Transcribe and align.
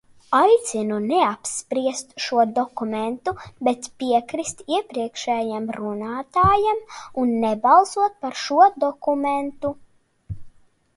Aicinu 0.35 0.95
neapspriest 1.01 2.15
šo 2.27 2.45
dokumentu, 2.59 3.33
bet 3.69 3.91
piekrist 4.03 4.65
iepriekšējam 4.77 5.71
runātājam 5.79 6.83
un 7.25 7.39
nebalsot 7.47 8.21
par 8.27 8.41
šo 8.49 8.67
dokumentu. 8.89 9.77